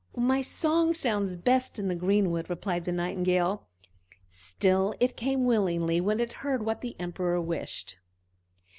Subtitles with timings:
[0.17, 3.67] "My song sounds best in the greenwood!" replied the Nightingale;
[4.31, 7.99] still it came willingly when it heard what the Emperor wished.